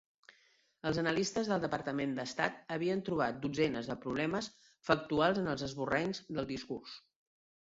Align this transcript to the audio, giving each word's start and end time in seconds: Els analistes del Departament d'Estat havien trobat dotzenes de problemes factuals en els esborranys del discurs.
Els 0.91 0.99
analistes 1.01 1.51
del 1.51 1.59
Departament 1.65 2.15
d'Estat 2.19 2.57
havien 2.77 3.03
trobat 3.09 3.37
dotzenes 3.43 3.91
de 3.93 3.99
problemes 4.07 4.49
factuals 4.89 5.43
en 5.45 5.53
els 5.53 5.67
esborranys 5.69 6.25
del 6.39 6.51
discurs. 6.55 6.99